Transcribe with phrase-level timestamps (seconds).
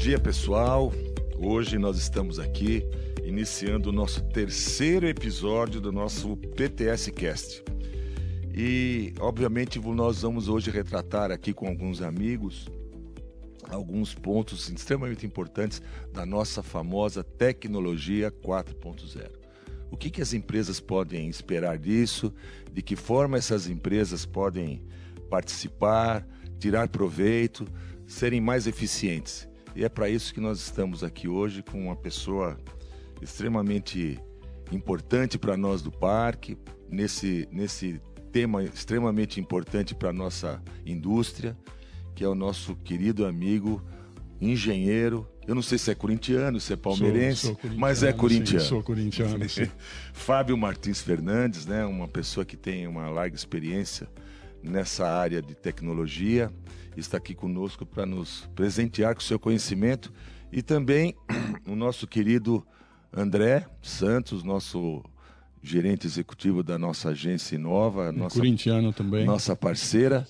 [0.00, 0.90] dia, pessoal.
[1.36, 2.82] Hoje nós estamos aqui
[3.22, 7.62] iniciando o nosso terceiro episódio do nosso PTS Cast.
[8.54, 12.66] E, obviamente, nós vamos hoje retratar aqui com alguns amigos
[13.68, 19.30] alguns pontos extremamente importantes da nossa famosa tecnologia 4.0.
[19.90, 22.32] O que, que as empresas podem esperar disso?
[22.72, 24.82] De que forma essas empresas podem
[25.28, 26.26] participar,
[26.58, 27.68] tirar proveito,
[28.06, 29.49] serem mais eficientes?
[29.74, 32.58] E é para isso que nós estamos aqui hoje com uma pessoa
[33.22, 34.18] extremamente
[34.72, 36.56] importante para nós do parque,
[36.88, 38.00] nesse, nesse
[38.32, 41.56] tema extremamente importante para a nossa indústria,
[42.14, 43.82] que é o nosso querido amigo,
[44.40, 45.28] engenheiro.
[45.46, 48.60] Eu não sei se é corintiano, se é palmeirense, sou, sou mas é corintiano.
[48.60, 49.68] Sim, sou corintiano, sim.
[50.12, 54.08] Fábio Martins Fernandes, né, uma pessoa que tem uma larga experiência
[54.62, 56.50] nessa área de tecnologia,
[56.96, 60.12] está aqui conosco para nos presentear com seu conhecimento
[60.52, 61.14] e também
[61.66, 62.66] o nosso querido
[63.12, 65.02] André Santos, nosso
[65.62, 69.24] gerente executivo da nossa agência Inova, nossa, corintiano também.
[69.24, 70.26] nossa parceira,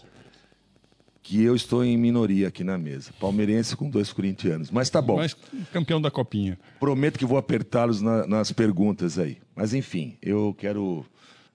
[1.23, 3.13] que eu estou em minoria aqui na mesa.
[3.21, 4.71] Palmeirense com dois corintianos.
[4.71, 5.17] Mas tá bom.
[5.17, 5.35] Mas
[5.73, 6.59] campeão da copinha.
[6.81, 9.39] Prometo que vou apertá-los na, nas perguntas aí.
[9.55, 11.07] Mas enfim, eu quero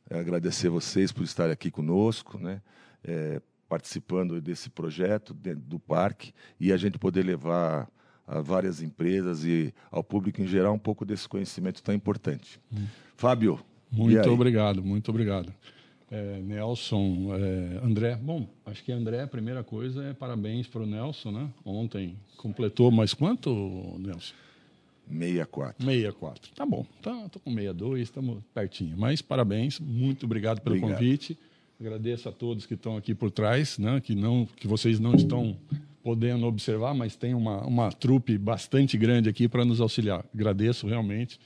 [0.10, 2.62] agradecer vocês por estarem aqui conosco, né?
[3.04, 7.90] É, participando desse projeto dentro do parque e a gente poder levar
[8.28, 12.60] a várias empresas e ao público em geral um pouco desse conhecimento tão importante.
[12.74, 12.86] Hum.
[13.16, 13.60] Fábio.
[13.92, 15.54] Muito obrigado, muito obrigado.
[16.10, 18.16] É, Nelson, é, André.
[18.16, 21.50] Bom, acho que André, a primeira coisa é parabéns para o Nelson, né?
[21.64, 23.50] Ontem completou mais quanto,
[24.00, 24.34] Nelson?
[25.08, 25.84] 64.
[25.84, 26.52] 64.
[26.56, 26.86] Tá bom.
[27.02, 28.98] Tá, tô com 62, estamos pertinho.
[28.98, 30.98] Mas parabéns, muito obrigado pelo obrigado.
[30.98, 31.38] convite.
[31.80, 34.00] Agradeço a todos que estão aqui por trás, né?
[34.00, 35.58] Que não, que vocês não estão
[36.02, 40.26] podendo observar, mas tem uma uma trupe bastante grande aqui para nos auxiliar.
[40.34, 41.40] Agradeço realmente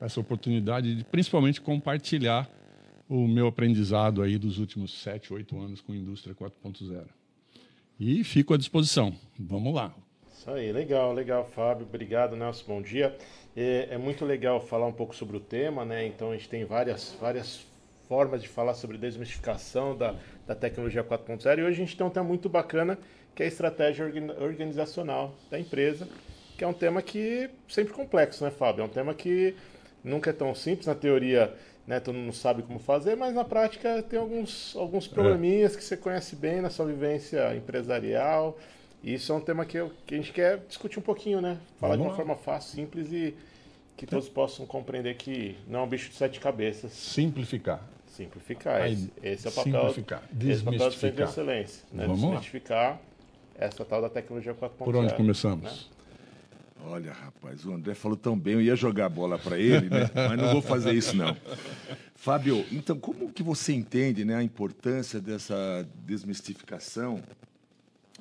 [0.00, 2.48] essa oportunidade de, principalmente, compartilhar
[3.08, 7.04] o meu aprendizado aí dos últimos sete, oito anos com a indústria 4.0.
[7.98, 9.14] E fico à disposição.
[9.38, 9.94] Vamos lá.
[10.32, 11.86] Isso aí, legal, legal, Fábio.
[11.86, 12.64] Obrigado, Nelson.
[12.66, 13.16] Bom dia.
[13.56, 16.06] É, é, muito legal falar um pouco sobre o tema, né?
[16.06, 17.66] Então a gente tem várias, várias
[18.08, 20.14] formas de falar sobre desmistificação da,
[20.46, 22.98] da tecnologia 4.0 e hoje a gente tem um tema muito bacana
[23.34, 24.04] que é a estratégia
[24.40, 26.08] organizacional da empresa,
[26.56, 28.82] que é um tema que sempre complexo, né, Fábio?
[28.82, 29.54] É um tema que
[30.02, 30.88] nunca é tão simples.
[30.88, 31.54] Na teoria,
[31.86, 35.10] né, todo mundo sabe como fazer, mas na prática tem alguns, alguns é.
[35.10, 35.76] probleminhas é.
[35.76, 38.58] que você conhece bem na sua vivência empresarial.
[39.04, 41.58] E isso é um tema que, eu, que a gente quer discutir um pouquinho, né?
[41.78, 42.16] Falar Vamos de uma lá.
[42.16, 43.36] forma fácil, simples e
[43.96, 46.90] que todos possam compreender que não é um bicho de sete cabeças.
[46.90, 47.80] Simplificar.
[48.18, 48.82] Simplificar.
[48.82, 50.22] Aí, esse, é o papel, simplificar.
[50.40, 51.84] Esse é o papel do Centro de Excelência.
[51.92, 52.04] Né?
[52.04, 53.00] Vamos Desmistificar lá.
[53.54, 54.70] essa tal da tecnologia 4.0.
[54.70, 55.62] Por onde começamos?
[55.62, 55.78] Né?
[56.84, 60.10] Olha, rapaz, o André falou tão bem, eu ia jogar a bola para ele, né?
[60.14, 61.36] mas não vou fazer isso não.
[62.16, 67.22] Fábio, então como que você entende né, a importância dessa desmistificação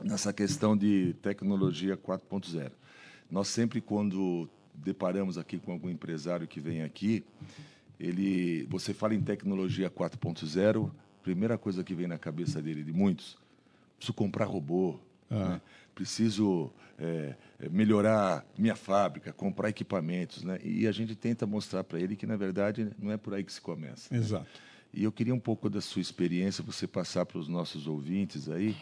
[0.03, 2.69] nessa questão de tecnologia 4.0?
[3.31, 7.23] Nós sempre, quando deparamos aqui com algum empresário que vem aqui,
[7.99, 10.91] ele, você fala em tecnologia 4.0,
[11.23, 13.37] primeira coisa que vem na cabeça dele, de muitos,
[13.97, 14.99] preciso comprar robô,
[15.29, 15.49] ah.
[15.49, 15.61] né?
[15.93, 17.35] preciso é,
[17.71, 20.59] melhorar minha fábrica, comprar equipamentos, né?
[20.63, 23.51] E a gente tenta mostrar para ele que na verdade não é por aí que
[23.51, 24.15] se começa.
[24.15, 24.45] Exato.
[24.45, 24.49] Né?
[24.93, 28.75] E eu queria um pouco da sua experiência, você passar para os nossos ouvintes aí,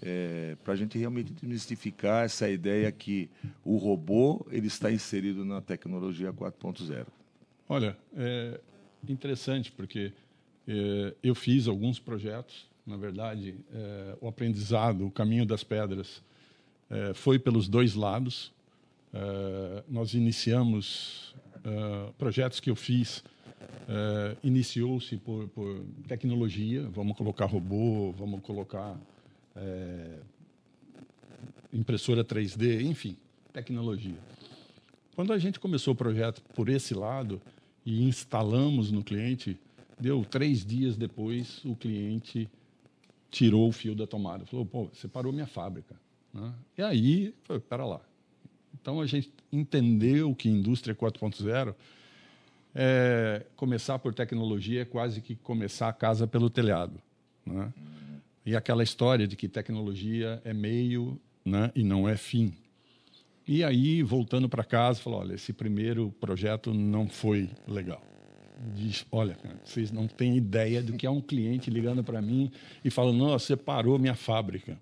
[0.00, 3.30] é, para a gente realmente desmistificar essa ideia que
[3.64, 7.06] o robô ele está inserido na tecnologia 4.0.
[7.68, 8.58] Olha, é
[9.06, 10.12] interessante porque
[10.66, 16.22] é, eu fiz alguns projetos, na verdade, é, o aprendizado, o caminho das pedras
[16.88, 18.50] é, foi pelos dois lados.
[19.12, 23.22] É, nós iniciamos é, projetos que eu fiz.
[23.86, 28.96] É, iniciou-se por, por, tecnologia, vamos colocar robô, vamos colocar
[31.72, 33.16] impressora 3D, enfim,
[33.52, 34.18] tecnologia.
[35.16, 37.40] Quando a gente começou o projeto por esse lado
[37.88, 39.58] e instalamos no cliente,
[39.98, 42.46] deu três dias depois o cliente
[43.30, 45.96] tirou o fio da tomada, falou: "Pô, você parou minha fábrica".
[46.34, 46.52] Né?
[46.76, 48.02] E aí, foi, para lá.
[48.78, 51.74] Então, a gente entendeu que indústria 4.0
[52.74, 57.00] é começar por tecnologia é quase que começar a casa pelo telhado.
[57.46, 57.72] Né?
[58.44, 62.52] E aquela história de que tecnologia é meio né, e não é fim.
[63.48, 68.02] E aí, voltando para casa, falou: olha, esse primeiro projeto não foi legal.
[68.74, 72.52] Diz, olha, vocês não têm ideia do que é um cliente ligando para mim
[72.84, 74.78] e falando: nossa, você parou minha fábrica.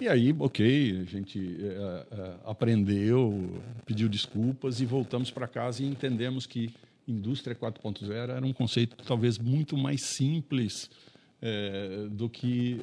[0.00, 5.86] E aí, ok, a gente é, é, aprendeu, pediu desculpas e voltamos para casa e
[5.86, 6.70] entendemos que
[7.06, 10.90] indústria 4.0 era um conceito talvez muito mais simples
[11.42, 12.80] é, do que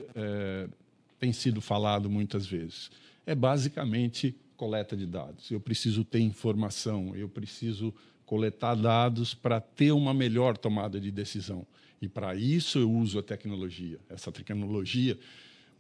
[1.18, 2.92] tem sido falado muitas vezes.
[3.26, 5.50] É basicamente coleta de dados.
[5.50, 7.94] Eu preciso ter informação, eu preciso
[8.26, 11.66] coletar dados para ter uma melhor tomada de decisão.
[12.02, 13.98] E para isso eu uso a tecnologia.
[14.10, 15.18] Essa tecnologia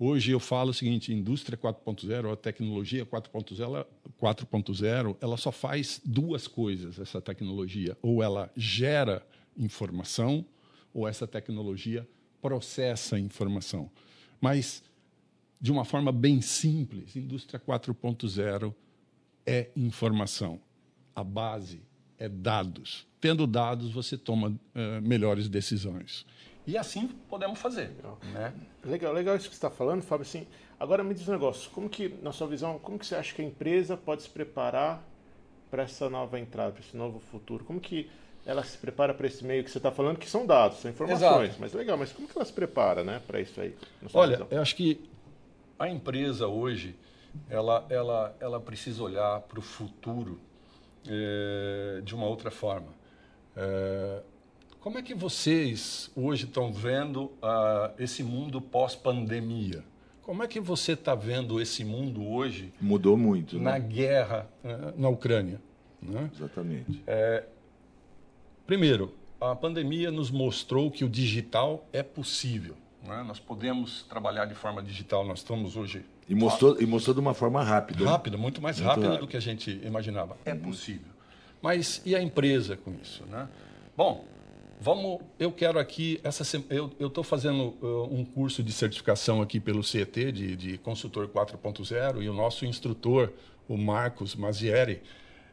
[0.01, 3.85] Hoje eu falo o seguinte: indústria 4.0, a tecnologia 4.0,
[4.17, 7.97] 4.0, ela só faz duas coisas, essa tecnologia.
[8.01, 9.21] Ou ela gera
[9.57, 10.45] informação,
[10.93, 12.07] ou essa tecnologia
[12.41, 13.91] processa informação.
[14.39, 14.81] Mas,
[15.59, 18.73] de uma forma bem simples, indústria 4.0
[19.45, 20.59] é informação.
[21.15, 21.81] A base
[22.17, 23.07] é dados.
[23.19, 26.25] Tendo dados, você toma uh, melhores decisões.
[26.65, 27.89] E assim podemos fazer.
[27.97, 28.53] Legal, né?
[28.85, 30.21] legal, legal isso que você está falando, Fábio.
[30.21, 30.47] Assim,
[30.79, 31.69] agora me diz um negócio.
[31.71, 35.03] Como que, na sua visão, como que você acha que a empresa pode se preparar
[35.69, 37.65] para essa nova entrada, para esse novo futuro?
[37.65, 38.09] Como que
[38.45, 41.49] ela se prepara para esse meio que você está falando, que são dados, são informações.
[41.49, 41.55] Exato.
[41.59, 43.75] Mas legal, mas como que ela se prepara né, para isso aí?
[44.13, 44.47] Olha, visão?
[44.49, 45.01] eu acho que
[45.79, 46.95] a empresa hoje,
[47.49, 50.39] ela, ela, ela precisa olhar para o futuro
[51.07, 52.93] é, de uma outra forma.
[53.55, 54.21] É,
[54.79, 59.83] como é que vocês hoje estão vendo uh, esse mundo pós-pandemia?
[60.21, 62.71] Como é que você está vendo esse mundo hoje?
[62.79, 63.59] Mudou muito.
[63.59, 63.79] Na né?
[63.79, 65.59] guerra uh, na Ucrânia.
[66.01, 66.29] Né?
[66.33, 67.03] Exatamente.
[67.05, 67.43] É,
[68.65, 72.75] primeiro, a pandemia nos mostrou que o digital é possível.
[73.03, 73.23] Né?
[73.23, 75.25] Nós podemos trabalhar de forma digital.
[75.25, 76.05] Nós estamos hoje.
[76.27, 78.05] E mostrou, e mostrou de uma forma rápida.
[78.05, 79.21] Rápida, muito mais muito rápida rápido.
[79.21, 80.37] do que a gente imaginava.
[80.45, 81.11] É possível.
[81.61, 83.23] Mas e a empresa com isso?
[83.25, 83.47] Né?
[83.95, 84.25] Bom,
[84.81, 89.83] Vamos, eu quero aqui essa eu estou fazendo uh, um curso de certificação aqui pelo
[89.83, 93.33] CET de, de consultor 4.0 e o nosso instrutor,
[93.67, 95.01] o Marcos Mazieri,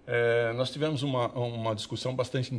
[0.06, 2.54] é, nós tivemos uma, uma discussão bastante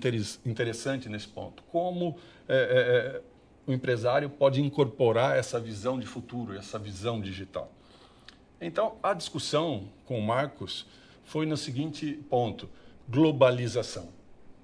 [0.46, 1.64] interessante nesse ponto.
[1.72, 2.18] Como
[2.50, 3.22] é, é,
[3.68, 7.72] o empresário pode incorporar essa visão de futuro, essa visão digital?
[8.60, 10.88] Então, a discussão com o Marcos
[11.24, 12.68] foi no seguinte ponto:
[13.08, 14.10] globalização.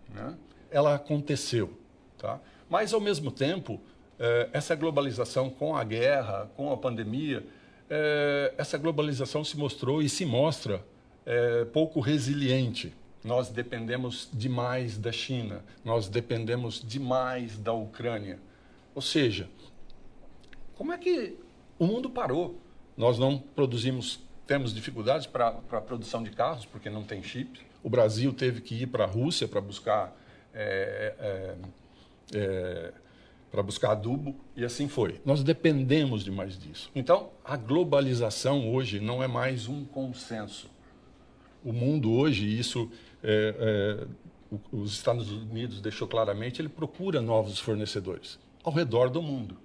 [0.10, 0.36] Né?
[0.72, 1.84] Ela aconteceu
[2.24, 2.40] Tá?
[2.70, 3.82] Mas, ao mesmo tempo,
[4.18, 7.46] eh, essa globalização com a guerra, com a pandemia,
[7.90, 10.82] eh, essa globalização se mostrou e se mostra
[11.26, 12.96] eh, pouco resiliente.
[13.26, 18.40] Nós dependemos demais da China, nós dependemos demais da Ucrânia.
[18.96, 19.50] Ou seja,
[20.76, 21.38] como é que
[21.80, 22.60] o mundo parou?
[22.96, 27.62] Nós não produzimos, temos dificuldades para a produção de carros, porque não tem chips.
[27.84, 30.16] O Brasil teve que ir para a Rússia para buscar
[30.54, 31.56] é, é,
[32.38, 32.94] é,
[33.52, 35.22] para buscar adubo e assim foi.
[35.24, 36.90] Nós dependemos demais disso.
[36.96, 40.70] Então, a globalização hoje não é mais um consenso.
[41.64, 42.92] O mundo hoje, isso
[43.24, 44.06] é,
[44.52, 49.58] é, os Estados Unidos deixou claramente, ele procura novos fornecedores ao redor do mundo.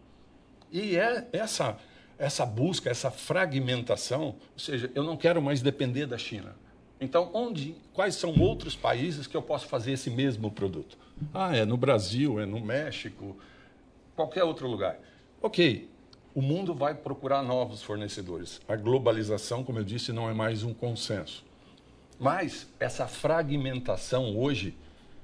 [0.71, 1.79] E é essa
[2.19, 6.57] essa busca, essa fragmentação, ou seja, eu não quero mais depender da China.
[7.01, 10.99] Então, onde, quais são outros países que eu posso fazer esse mesmo produto?
[11.33, 13.37] Ah, é no Brasil, é no México,
[14.17, 14.99] qualquer outro lugar.
[15.41, 15.89] Ok,
[16.35, 18.61] o mundo vai procurar novos fornecedores.
[18.69, 21.45] A globalização, como eu disse, não é mais um consenso.
[22.19, 24.77] Mas essa fragmentação hoje,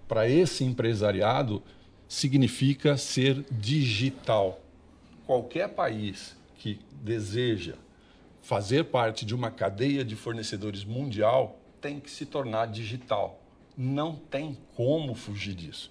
[0.06, 1.60] para esse empresariado,
[2.08, 4.60] significa ser digital.
[5.26, 7.74] Qualquer país que deseja
[8.42, 13.40] fazer parte de uma cadeia de fornecedores mundial tem que se tornar digital.
[13.76, 15.90] Não tem como fugir disso.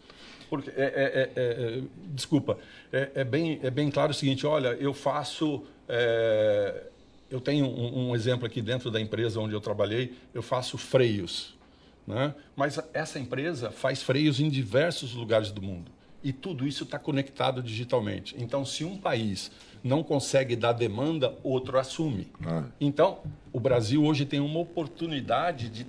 [0.50, 2.60] Porque, é, é, é, é desculpa,
[2.92, 5.64] é, é, bem, é bem claro o seguinte: olha, eu faço.
[5.90, 6.84] É,
[7.30, 11.58] eu tenho um, um, exemplo aqui dentro da empresa onde eu trabalhei, eu faço freios.
[12.06, 12.36] Né?
[12.56, 15.92] Mas essa empresa faz freios em diversos lugares do mundo.
[16.24, 18.36] E tudo isso está conectado digitalmente.
[18.38, 19.52] Então, se um país
[19.84, 22.28] não consegue dar demanda, outro assume.
[22.46, 22.64] Ah.
[22.80, 23.20] Então,
[23.52, 25.86] o Brasil hoje tem uma oportunidade de,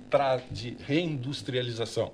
[0.51, 2.11] de reindustrialização,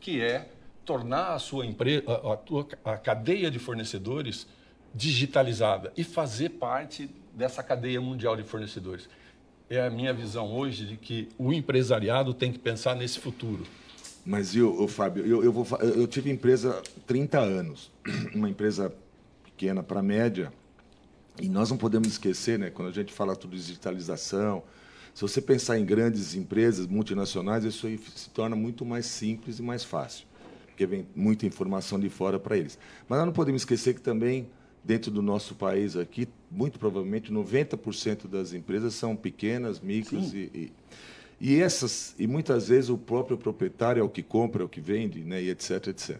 [0.00, 0.48] que é
[0.84, 4.46] tornar a sua empresa, a, a, a cadeia de fornecedores
[4.94, 9.08] digitalizada e fazer parte dessa cadeia mundial de fornecedores.
[9.68, 13.66] É a minha visão hoje de que o empresariado tem que pensar nesse futuro.
[14.24, 17.90] Mas eu, eu Fábio, eu, eu, vou, eu tive empresa 30 anos,
[18.34, 18.94] uma empresa
[19.44, 20.52] pequena para média,
[21.40, 24.62] e nós não podemos esquecer, né, quando a gente fala tudo de digitalização,
[25.14, 29.62] se você pensar em grandes empresas multinacionais, isso aí se torna muito mais simples e
[29.62, 30.26] mais fácil,
[30.66, 32.78] porque vem muita informação de fora para eles.
[33.08, 34.48] Mas nós não podemos esquecer que também
[34.82, 40.72] dentro do nosso país aqui, muito provavelmente 90% das empresas são pequenas, micros e, e,
[41.40, 44.80] e, essas e muitas vezes o próprio proprietário é o que compra, é o que
[44.80, 46.18] vende, né, e etc, etc.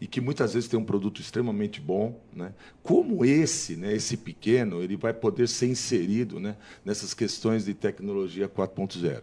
[0.00, 2.54] E que muitas vezes tem um produto extremamente bom, né?
[2.82, 8.48] Como esse, né, esse pequeno, ele vai poder ser inserido, né, nessas questões de tecnologia
[8.48, 9.22] 4.0.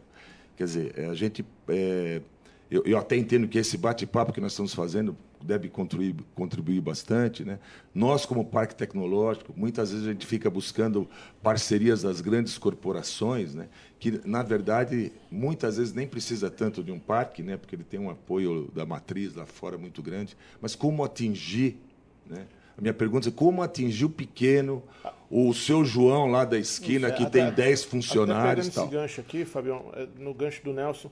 [0.56, 2.22] Quer dizer, a gente é,
[2.70, 7.44] eu, eu, até entendo que esse bate-papo que nós estamos fazendo deve contribuir, contribuir bastante.
[7.44, 7.60] Né?
[7.94, 11.08] Nós, como parque tecnológico, muitas vezes a gente fica buscando
[11.42, 13.68] parcerias das grandes corporações, né?
[14.00, 17.58] que, na verdade, muitas vezes nem precisa tanto de um parque, né?
[17.58, 21.78] porque ele tem um apoio da matriz lá fora muito grande, mas como atingir.
[22.26, 22.46] Né?
[22.78, 24.84] A minha pergunta é como atingir o pequeno,
[25.30, 28.68] o seu João lá da esquina, que até, tem 10 funcionários.
[28.68, 31.10] Até pegando esse gancho aqui, Fabião, é, no gancho do Nelson,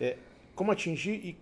[0.00, 0.16] é,
[0.54, 1.36] como atingir e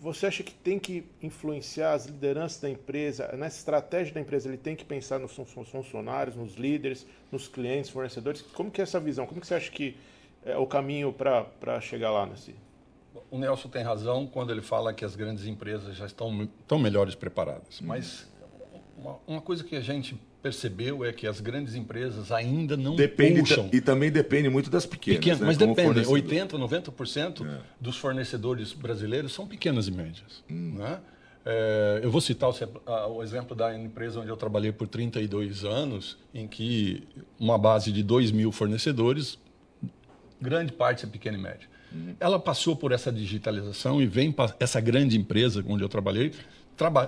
[0.00, 4.56] você acha que tem que influenciar as lideranças da empresa, nessa estratégia da empresa, ele
[4.56, 5.32] tem que pensar nos
[5.70, 8.40] funcionários, nos líderes, nos clientes, fornecedores?
[8.40, 9.26] Como que é essa visão?
[9.26, 9.94] Como que você acha que
[10.42, 12.54] é o caminho para chegar lá nesse?
[13.30, 17.14] O Nelson tem razão quando ele fala que as grandes empresas já estão, estão melhores
[17.14, 17.78] preparadas.
[17.80, 17.88] Uhum.
[17.88, 18.26] Mas
[18.96, 23.40] uma, uma coisa que a gente percebeu é que as grandes empresas ainda não depende
[23.40, 23.68] puxam.
[23.72, 25.18] E também depende muito das pequenas.
[25.18, 25.46] Pequeno, né?
[25.46, 26.00] Mas Como depende.
[26.00, 27.60] 80%, 90% é.
[27.80, 30.42] dos fornecedores brasileiros são pequenas e médias.
[30.50, 30.74] Hum.
[30.76, 31.00] Né?
[31.44, 36.18] É, eu vou citar o, o, exemplo da empresa onde eu trabalhei por 32 anos,
[36.34, 37.02] em que
[37.38, 39.38] uma base de 2 mil fornecedores,
[40.40, 41.68] grande parte é pequena e média.
[41.92, 42.14] Hum.
[42.20, 46.32] Ela passou por essa digitalização e vem essa grande empresa onde eu trabalhei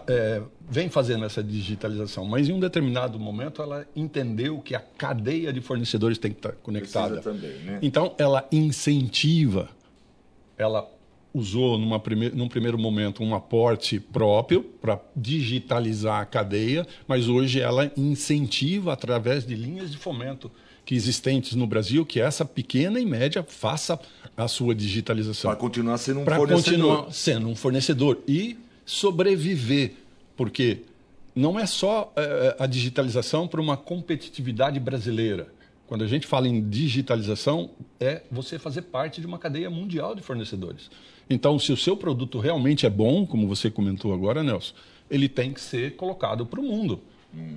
[0.06, 5.52] é, vem fazendo essa digitalização, mas em um determinado momento ela entendeu que a cadeia
[5.52, 7.20] de fornecedores tem que estar conectada.
[7.20, 7.78] Também, né?
[7.82, 9.68] Então ela incentiva,
[10.56, 10.88] ela
[11.34, 17.60] usou numa prime num primeiro momento um aporte próprio para digitalizar a cadeia, mas hoje
[17.60, 20.50] ela incentiva através de linhas de fomento
[20.84, 23.98] que existentes no Brasil que essa pequena e média faça
[24.36, 25.50] a sua digitalização.
[25.50, 26.46] Para continuar sendo um fornecedor.
[26.46, 29.92] Para continuar sendo um fornecedor e sobreviver,
[30.36, 30.82] porque
[31.34, 35.48] não é só é, a digitalização para uma competitividade brasileira.
[35.86, 37.70] Quando a gente fala em digitalização,
[38.00, 40.90] é você fazer parte de uma cadeia mundial de fornecedores.
[41.28, 44.74] Então, se o seu produto realmente é bom, como você comentou agora, Nelson,
[45.10, 47.00] ele tem que ser colocado para o mundo.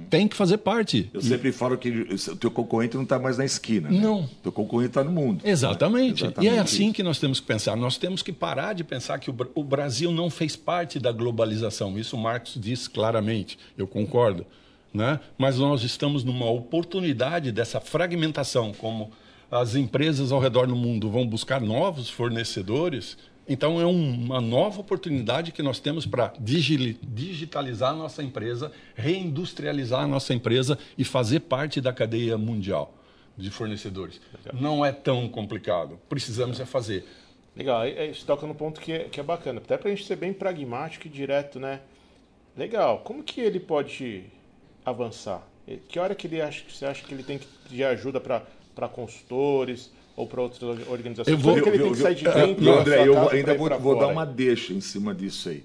[0.09, 1.09] Tem que fazer parte.
[1.13, 3.89] Eu sempre falo que o teu concorrente não está mais na esquina.
[3.89, 3.99] Né?
[3.99, 4.21] Não.
[4.21, 5.41] O teu concorrente está no mundo.
[5.45, 6.23] Exatamente.
[6.23, 6.29] Né?
[6.29, 6.53] Exatamente.
[6.53, 7.75] E é assim que nós temos que pensar.
[7.75, 11.97] Nós temos que parar de pensar que o Brasil não fez parte da globalização.
[11.99, 13.59] Isso o Marx diz claramente.
[13.77, 14.45] Eu concordo.
[14.93, 15.19] Né?
[15.37, 19.11] Mas nós estamos numa oportunidade dessa fragmentação, como
[19.51, 23.17] as empresas ao redor do mundo vão buscar novos fornecedores
[23.47, 30.07] então, é uma nova oportunidade que nós temos para digitalizar a nossa empresa, reindustrializar a
[30.07, 32.93] nossa empresa e fazer parte da cadeia mundial
[33.37, 34.19] de fornecedores.
[34.53, 35.99] Não é tão complicado.
[36.09, 37.05] Precisamos é fazer.
[37.55, 39.61] Legal, isso toca no ponto que é, que é bacana.
[39.63, 41.81] Até para a gente ser bem pragmático e direto, né?
[42.57, 44.23] Legal, como que ele pode
[44.83, 45.45] avançar?
[45.87, 49.91] Que hora que ele acha, você acha que ele tem que de ajuda para consultores,
[50.15, 51.27] ou para outras organizações?
[51.27, 53.79] Eu vou, que ele eu, tem que sair de dentro eu, André, eu ainda vou,
[53.79, 55.63] vou dar uma deixa em cima disso aí.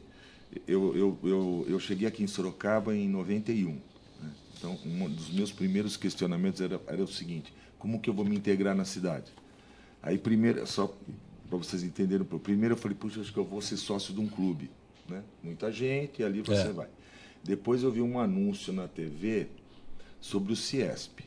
[0.66, 3.70] Eu, eu, eu, eu cheguei aqui em Sorocaba em 91.
[3.70, 3.80] Né?
[4.58, 8.36] Então, um dos meus primeiros questionamentos era, era o seguinte: como que eu vou me
[8.36, 9.30] integrar na cidade?
[10.02, 10.92] Aí, primeiro, só
[11.48, 14.28] para vocês entenderem, primeiro eu falei, puxa, acho que eu vou ser sócio de um
[14.28, 14.70] clube.
[15.08, 15.22] Né?
[15.42, 16.72] Muita gente, e ali você é.
[16.72, 16.88] vai.
[17.42, 19.48] Depois eu vi um anúncio na TV
[20.20, 21.24] sobre o Ciesp.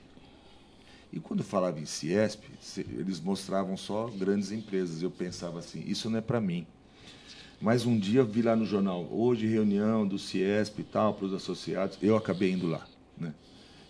[1.14, 2.44] E quando falava em Ciesp,
[2.98, 5.04] eles mostravam só grandes empresas.
[5.04, 6.66] Eu pensava assim, isso não é para mim.
[7.62, 11.34] Mas um dia vi lá no jornal, hoje reunião do Ciesp e tal, para os
[11.34, 12.88] associados, eu acabei indo lá.
[13.16, 13.32] Né?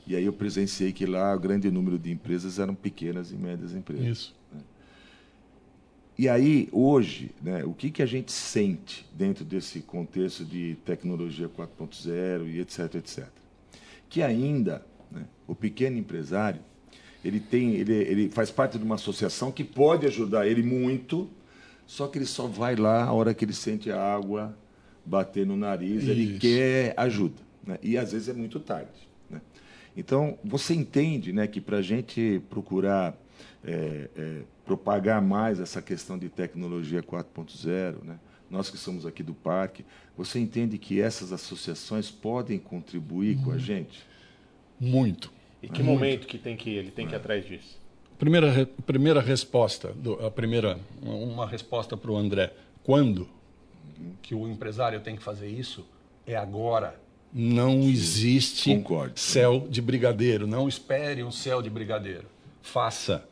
[0.05, 3.73] E aí eu presenciei que lá o grande número de empresas eram pequenas e médias
[3.73, 4.05] empresas.
[4.05, 4.35] Isso.
[4.53, 4.59] Né?
[6.17, 11.47] E aí, hoje, né, o que, que a gente sente dentro desse contexto de tecnologia
[11.47, 13.29] 4.0 e etc, etc?
[14.09, 16.59] Que ainda né, o pequeno empresário
[17.23, 21.29] ele tem, ele, ele faz parte de uma associação que pode ajudar ele muito,
[21.85, 24.55] só que ele só vai lá a hora que ele sente a água
[25.05, 26.11] bater no nariz, Isso.
[26.11, 27.77] ele quer ajuda, né?
[27.81, 29.09] e às vezes é muito tarde.
[29.29, 29.41] Né?
[29.95, 33.15] Então você entende, né, que para a gente procurar
[33.63, 38.19] é, é, propagar mais essa questão de tecnologia 4.0, né?
[38.49, 43.57] nós que somos aqui do parque, você entende que essas associações podem contribuir com a
[43.57, 44.03] gente?
[44.79, 45.31] Muito.
[45.63, 45.97] E que Muito.
[45.97, 47.81] momento que tem que ele tem que ir atrás disso?
[48.19, 52.53] Primeira, primeira resposta, do, a primeira, uma resposta para o André.
[52.83, 53.29] Quando
[54.21, 55.85] que o empresário tem que fazer isso?
[56.27, 56.99] É agora.
[57.33, 59.17] Não Sim, existe concordo.
[59.19, 60.45] céu de brigadeiro.
[60.45, 62.25] Não espere um céu de brigadeiro.
[62.61, 63.27] Faça.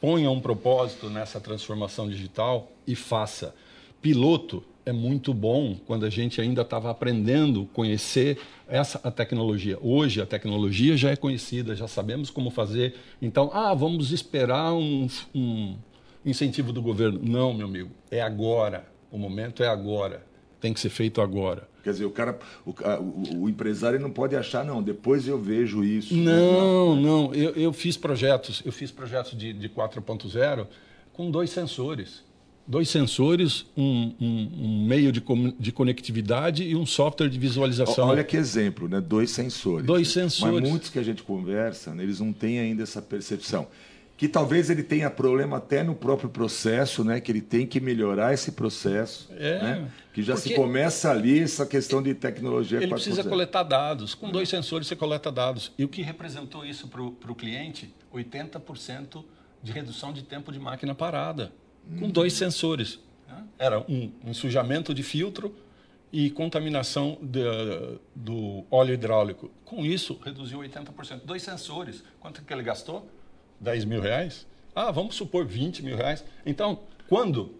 [0.00, 3.54] Ponha um propósito nessa transformação digital e faça.
[4.02, 8.38] Piloto é muito bom quando a gente ainda estava aprendendo a conhecer
[8.68, 9.78] essa a tecnologia.
[9.80, 12.94] Hoje a tecnologia já é conhecida, já sabemos como fazer.
[13.20, 15.76] Então, ah, vamos esperar um, um
[16.24, 17.20] incentivo do governo.
[17.22, 18.86] Não, meu amigo, é agora.
[19.10, 20.24] O momento é agora.
[20.60, 21.68] Tem que ser feito agora.
[21.82, 25.84] Quer dizer, o cara, o, o, o empresário não pode achar, não, depois eu vejo
[25.84, 26.14] isso.
[26.14, 27.34] Não, não.
[27.34, 30.66] Eu, eu fiz projetos, eu fiz projetos de, de 4.0
[31.12, 32.24] com dois sensores.
[32.66, 35.22] Dois sensores, um, um, um meio de,
[35.58, 38.08] de, conectividade e um software de visualização.
[38.08, 39.02] Olha que exemplo, né?
[39.02, 39.86] Dois sensores.
[39.86, 40.60] Dois sensores.
[40.60, 43.68] Mas muitos que a gente conversa, né, eles não têm ainda essa percepção
[44.16, 47.20] que talvez ele tenha problema até no próprio processo, né?
[47.20, 49.90] Que ele tem que melhorar esse processo, é, né?
[50.12, 52.78] Que já se começa ali essa questão de tecnologia.
[52.78, 54.14] Ele precisa coletar dados.
[54.14, 55.72] Com dois sensores você coleta dados.
[55.76, 57.92] E o que representou isso para o cliente?
[58.14, 59.24] 80%
[59.62, 61.52] de redução de tempo de máquina parada.
[61.98, 62.98] Com dois sensores.
[63.58, 65.54] Era um ensujamento de filtro
[66.12, 67.40] e contaminação de,
[68.14, 69.50] do óleo hidráulico.
[69.64, 71.22] Com isso, reduziu 80%.
[71.24, 72.04] Dois sensores.
[72.20, 73.08] Quanto que ele gastou?
[73.60, 74.46] 10 mil reais?
[74.74, 76.24] Ah, vamos supor 20 mil reais.
[76.44, 77.54] Então, quando?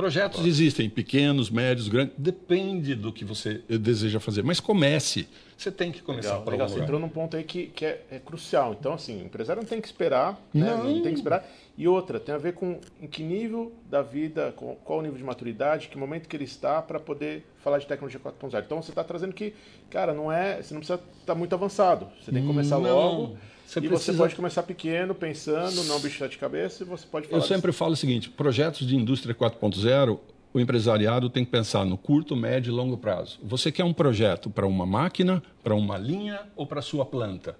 [0.00, 5.28] Projetos existem, pequenos, médios, grandes, depende do que você deseja fazer, mas comece.
[5.58, 6.68] Você tem que começar legal, legal.
[6.70, 8.74] Você entrou num ponto aí que, que é, é, crucial.
[8.80, 10.74] Então, assim, o empresário não tem que esperar, né?
[10.74, 10.84] não.
[10.84, 11.46] não tem que esperar.
[11.76, 15.18] E outra, tem a ver com em que nível da vida, com, qual o nível
[15.18, 18.64] de maturidade, que momento que ele está para poder falar de tecnologia 4.0.
[18.64, 19.52] Então, você está trazendo que,
[19.90, 22.08] cara, não é, você não precisa estar tá muito avançado.
[22.22, 22.94] Você tem que começar não.
[22.94, 23.36] logo
[23.70, 24.12] você e precisa...
[24.12, 27.70] você pode começar pequeno, pensando, não bicho de cabeça, e você pode falar Eu sempre
[27.70, 30.18] falo o seguinte: projetos de indústria 4.0,
[30.52, 33.38] o empresariado tem que pensar no curto, médio e longo prazo.
[33.42, 37.56] Você quer um projeto para uma máquina, para uma linha ou para a sua planta?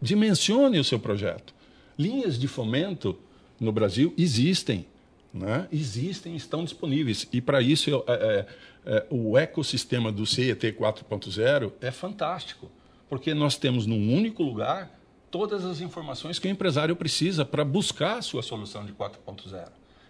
[0.00, 1.54] Dimensione o seu projeto.
[1.98, 3.18] Linhas de fomento
[3.60, 4.86] no Brasil existem.
[5.32, 5.68] Né?
[5.70, 7.28] Existem, estão disponíveis.
[7.30, 8.46] E para isso, eu, é, é,
[8.86, 12.70] é, o ecossistema do CET 4.0 é fantástico,
[13.08, 14.99] porque nós temos num único lugar
[15.30, 19.68] todas as informações que o empresário precisa para buscar a sua solução de 4.0.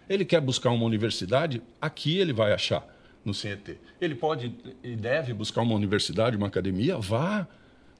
[0.09, 2.85] Ele quer buscar uma universidade, aqui ele vai achar
[3.23, 3.77] no CET.
[3.99, 4.53] Ele pode
[4.83, 7.47] e deve buscar uma universidade, uma academia, vá.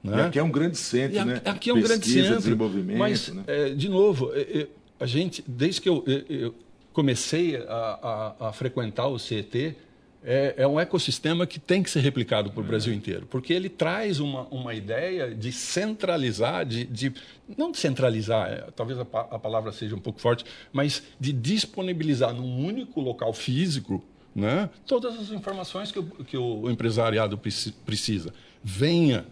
[0.02, 0.18] Né?
[0.18, 1.40] E aqui é um grande centro, né?
[1.44, 2.36] Aqui é um Pesquisa, grande centro.
[2.38, 2.98] desenvolvimento.
[2.98, 3.44] Mas, né?
[3.46, 6.54] é, de novo, é, é, a gente, desde que eu, eu
[6.92, 9.76] comecei a, a, a frequentar o CET,
[10.24, 13.68] é, é, um ecossistema que tem que ser replicado para o Brasil inteiro, porque ele
[13.68, 17.12] traz uma, uma ideia de centralizar, de, de
[17.56, 22.32] não de centralizar, é, talvez a, a, palavra seja um pouco forte, mas de disponibilizar
[22.32, 24.02] num único local físico
[24.34, 27.38] né, todas as informações que o, que o empresariado
[27.84, 28.32] precisa.
[28.62, 29.26] Venha.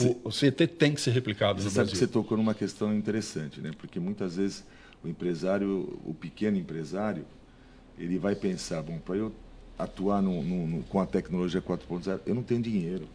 [0.00, 1.92] O, o CT tem que ser replicado você no sabe Brasil.
[1.92, 3.72] Que você tocou numa questão interessante, né?
[3.76, 4.64] porque muitas vezes
[5.04, 7.26] o empresário, o pequeno empresário,
[7.98, 9.32] ele vai pensar, bom, para eu
[9.82, 13.08] atuar no, no, no, com a tecnologia 4.0, eu não tenho dinheiro.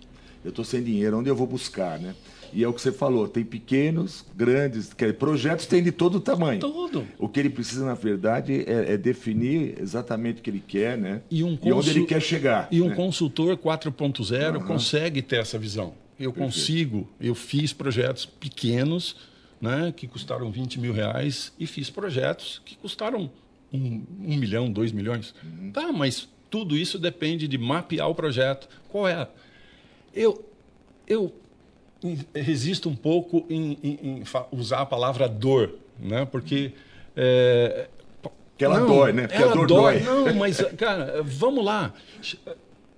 [0.44, 2.16] Eu estou sem dinheiro, onde eu vou buscar, né?
[2.54, 6.60] E é o que você falou, tem pequenos, grandes, quer, projetos tem de todo tamanho.
[6.60, 7.06] Todo.
[7.20, 11.22] O que ele precisa, na verdade, é, é definir exatamente o que ele quer, né?
[11.30, 12.68] E, um e onde ele quer chegar.
[12.72, 12.96] E um né?
[12.96, 14.66] consultor 4.0 uhum.
[14.66, 15.94] consegue ter essa visão.
[16.20, 16.56] Eu Perfeito.
[16.56, 19.18] consigo, eu fiz projetos pequenos,
[19.60, 23.30] né, que custaram 20 mil reais, e fiz projetos que custaram
[23.72, 25.34] um, um milhão, dois milhões.
[25.44, 25.72] Uhum.
[25.72, 28.68] Tá, mas tudo isso depende de mapear o projeto.
[28.90, 29.28] Qual é?
[30.14, 30.44] Eu,
[31.08, 31.34] eu
[32.34, 36.26] resisto um pouco em, em, em usar a palavra dor, né?
[36.26, 36.74] Porque
[37.16, 37.88] é,
[38.58, 39.28] que ela não, dói, né?
[39.28, 40.00] Porque ela dor dói.
[40.00, 40.04] dói.
[40.04, 41.94] Não, mas cara, vamos lá.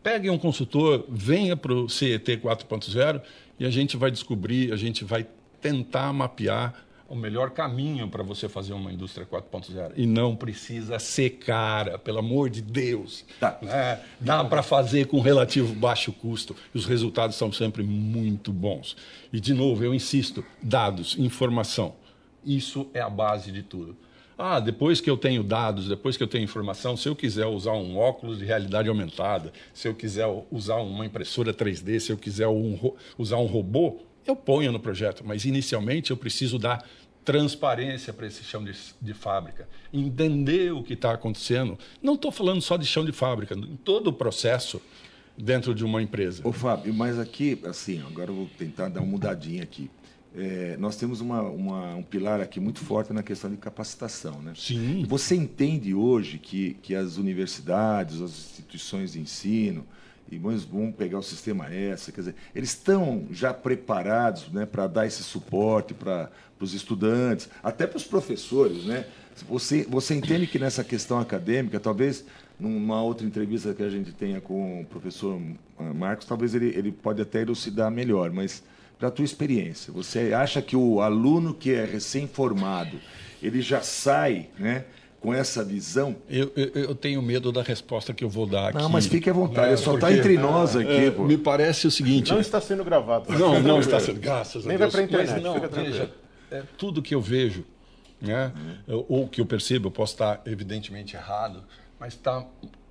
[0.01, 3.21] Pegue um consultor, venha para o CET 4.0
[3.59, 5.27] e a gente vai descobrir, a gente vai
[5.59, 6.73] tentar mapear
[7.09, 9.93] o melhor caminho para você fazer uma indústria 4.0.
[9.95, 13.25] E não precisa ser cara, pelo amor de Deus.
[13.39, 13.57] Tá.
[13.61, 13.99] Né?
[14.19, 18.95] Dá para fazer com relativo baixo custo e os resultados são sempre muito bons.
[19.33, 21.95] E, de novo, eu insisto: dados, informação.
[22.45, 23.97] Isso é a base de tudo.
[24.37, 27.73] Ah, depois que eu tenho dados, depois que eu tenho informação, se eu quiser usar
[27.73, 32.47] um óculos de realidade aumentada, se eu quiser usar uma impressora 3D, se eu quiser
[32.47, 36.87] um, usar um robô, eu ponho no projeto, mas inicialmente eu preciso dar
[37.23, 41.77] transparência para esse chão de, de, fábrica, entender o que está acontecendo.
[42.01, 44.81] Não estou falando só de chão de fábrica, em todo o processo
[45.37, 46.41] dentro de uma empresa.
[46.45, 49.89] Ô Fábio, mas aqui, assim, agora eu vou tentar dar uma mudadinha aqui.
[50.35, 54.41] É, nós temos uma, uma, um pilar aqui muito forte na questão de capacitação.
[54.41, 54.53] Né?
[54.55, 55.03] Sim.
[55.07, 59.85] Você entende hoje que, que as universidades, as instituições de ensino,
[60.31, 64.87] e vamos, vamos pegar o sistema essa, quer dizer, eles estão já preparados né, para
[64.87, 69.05] dar esse suporte para os estudantes, até para os professores, né?
[69.47, 72.25] Você, você entende que nessa questão acadêmica, talvez
[72.59, 75.39] numa outra entrevista que a gente tenha com o professor
[75.95, 78.61] Marcos, talvez ele, ele pode até elucidar melhor, mas
[78.97, 82.99] para a tua experiência, você acha que o aluno que é recém-formado,
[83.41, 84.83] ele já sai, né?
[85.19, 86.15] Com essa visão?
[86.29, 88.77] Eu, eu, eu, tenho medo da resposta que eu vou dar aqui.
[88.77, 90.89] Não, mas fique à vontade, é, só está entre nós aqui.
[90.89, 92.31] É, me parece o seguinte.
[92.31, 93.31] Não está sendo gravado.
[93.37, 94.19] Não, não está sendo.
[94.19, 94.93] Graças Nem a Deus.
[94.93, 95.43] vai para a internet.
[95.43, 96.11] Mas não, veja,
[96.51, 97.65] é, tudo que eu vejo,
[98.21, 98.51] né,
[98.87, 101.63] ou que eu percebo, eu posso estar evidentemente errado,
[101.99, 102.45] mas está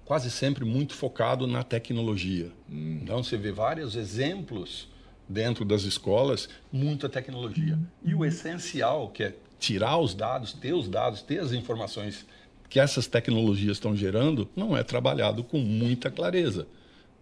[0.04, 2.50] quase sempre muito focado na tecnologia.
[2.68, 3.00] Uhum.
[3.02, 4.88] Então você vê vários exemplos
[5.28, 7.78] dentro das escolas, muita tecnologia.
[8.02, 12.26] E o essencial, que é tirar os dados, ter os dados, ter as informações
[12.68, 16.66] que essas tecnologias estão gerando, não é trabalhado com muita clareza.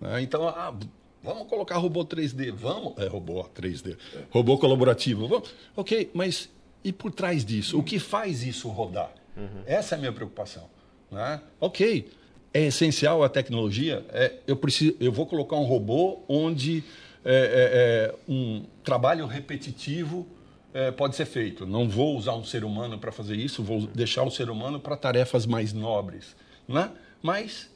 [0.01, 0.23] Né?
[0.23, 0.75] Então, ah,
[1.23, 2.99] vamos colocar robô 3D, vamos.
[2.99, 3.97] É, robô 3D.
[4.31, 5.55] Robô colaborativo, vamos.
[5.77, 6.51] Ok, mas
[6.83, 7.79] e por trás disso?
[7.79, 9.13] O que faz isso rodar?
[9.37, 9.63] Uhum.
[9.67, 10.69] Essa é a minha preocupação.
[11.11, 11.41] Né?
[11.61, 12.09] Ok,
[12.53, 14.05] é essencial a tecnologia.
[14.11, 16.83] É, eu, preciso, eu vou colocar um robô onde
[17.25, 20.27] é, é, é um trabalho repetitivo
[20.77, 21.65] é, pode ser feito.
[21.65, 24.95] Não vou usar um ser humano para fazer isso, vou deixar o ser humano para
[24.95, 26.37] tarefas mais nobres.
[26.69, 26.93] Né?
[27.23, 27.75] Mas,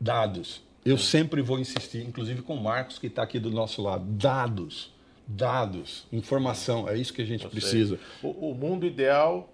[0.00, 0.62] dados.
[0.84, 4.04] Eu sempre vou insistir, inclusive com o Marcos, que está aqui do nosso lado.
[4.04, 4.94] Dados.
[5.26, 6.06] Dados.
[6.12, 6.88] Informação.
[6.88, 7.98] É isso que a gente precisa.
[8.22, 9.52] O, o mundo ideal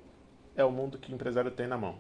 [0.55, 1.97] é o mundo que o empresário tem na mão.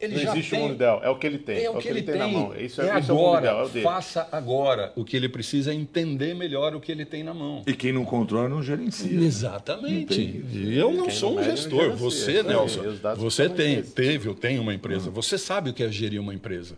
[0.00, 1.64] Ele não existe tem, um mundo ideal, é o que ele tem.
[1.64, 2.54] É o, é que, ele tem, tem, na mão.
[2.56, 4.92] Isso é, é isso agora, é o mundo ideal, é faça agora.
[4.94, 7.62] O que ele precisa é entender melhor o que ele tem na mão.
[7.66, 9.12] E quem não controla não gerencia.
[9.12, 10.42] Exatamente.
[10.54, 11.96] eu não sou um gestor.
[11.96, 12.82] Você, Nelson,
[13.16, 15.08] você tem, teve ou tem uma empresa.
[15.08, 15.14] Uhum.
[15.14, 16.76] Você sabe o que é gerir uma empresa.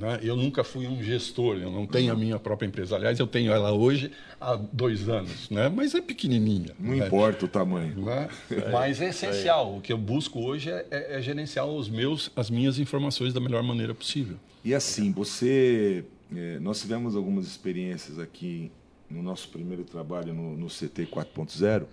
[0.00, 0.18] Né?
[0.22, 2.96] Eu nunca fui um gestor, eu não tenho a minha própria empresa.
[2.96, 4.10] Aliás, eu tenho ela hoje
[4.40, 5.68] há dois anos, né?
[5.68, 6.74] mas é pequenininha.
[6.78, 7.06] Não né?
[7.06, 8.06] importa o tamanho.
[8.06, 8.28] Né?
[8.50, 9.76] É, mas é essencial.
[9.76, 13.40] O que eu busco hoje é, é, é, gerenciar os meus, as minhas informações da
[13.40, 14.38] melhor maneira possível.
[14.64, 16.02] E assim, você.
[16.34, 18.72] É, nós tivemos algumas experiências aqui
[19.10, 21.84] no nosso primeiro trabalho no, no CT 4.0,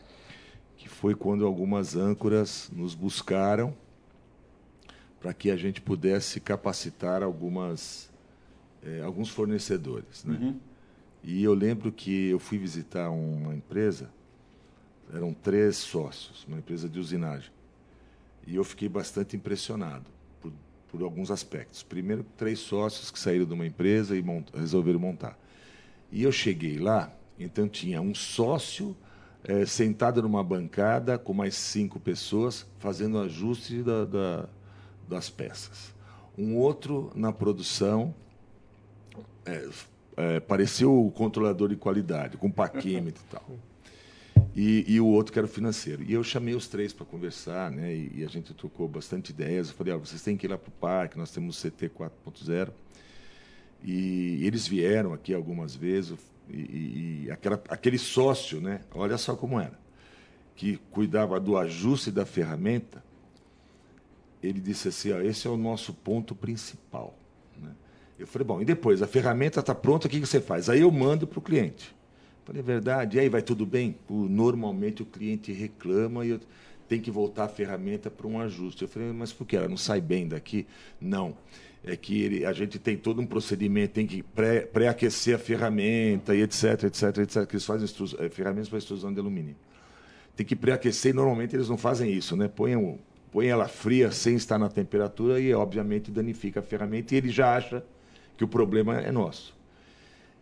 [0.77, 3.75] que foi quando algumas âncoras nos buscaram
[5.27, 8.09] para que a gente pudesse capacitar algumas,
[8.81, 10.23] é, alguns fornecedores.
[10.23, 10.37] Né?
[10.39, 10.59] Uhum.
[11.21, 14.09] E eu lembro que eu fui visitar uma empresa,
[15.13, 17.51] eram três sócios, uma empresa de usinagem.
[18.45, 20.05] E eu fiquei bastante impressionado
[20.39, 20.53] por,
[20.89, 21.83] por alguns aspectos.
[21.83, 25.37] Primeiro, três sócios que saíram de uma empresa e mont resolveram montar.
[26.09, 28.95] E eu cheguei lá, então tinha um sócio
[29.43, 34.49] é, sentado numa bancada com mais cinco pessoas fazendo ajuste da, da
[35.07, 35.93] das peças.
[36.37, 38.13] Um outro na produção,
[39.45, 39.69] é,
[40.17, 43.45] é, pareceu o controlador de qualidade, com paquímetro e tal.
[44.55, 46.03] E, e, o outro que era o financeiro.
[46.03, 47.93] E eu chamei os três para conversar, né?
[47.93, 49.69] E, e, a gente trocou bastante ideias.
[49.69, 52.71] Eu falei, ah, vocês têm que ir lá para o parque, nós temos CT 4.0.
[53.83, 56.17] E, e eles vieram aqui algumas vezes.
[56.49, 58.81] E, e aquela, aquele sócio, né?
[58.95, 59.77] Olha só como era,
[60.55, 63.03] que cuidava do ajuste da ferramenta,
[64.47, 67.17] ele disse assim: ó, esse é o nosso ponto principal.
[67.61, 67.71] Né?
[68.17, 69.01] Eu falei: bom, e depois?
[69.01, 70.69] A ferramenta está pronta, o que você faz?
[70.69, 71.95] Aí eu mando para o cliente.
[72.45, 73.95] Falei: verdade, e aí vai tudo bem?
[74.09, 76.39] normalmente o cliente reclama e eu
[76.87, 78.83] tenho que voltar a ferramenta para um ajuste.
[78.83, 79.57] Eu falei: mas por que?
[79.57, 80.65] Ela não sai bem daqui?
[80.99, 81.35] Não.
[81.83, 84.23] É que ele, a gente tem todo um procedimento, tem que
[84.73, 87.87] pré-aquecer a ferramenta e etc, etc, etc, que eles fazem
[88.19, 89.55] é, ferramentas para extrusão de alumínio.
[90.35, 92.47] Tem que pré-aquecer e normalmente eles não fazem isso, né?
[92.47, 92.97] Põem um,
[93.31, 97.55] põe ela fria sem estar na temperatura e, obviamente, danifica a ferramenta e ele já
[97.55, 97.83] acha
[98.37, 99.55] que o problema é nosso.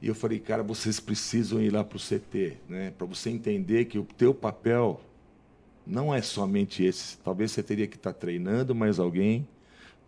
[0.02, 2.94] E eu falei, cara, vocês precisam ir lá para o CT, né?
[2.98, 5.02] para você entender que o teu papel
[5.86, 7.18] não é somente esse.
[7.20, 9.48] Talvez você teria que estar treinando mais alguém,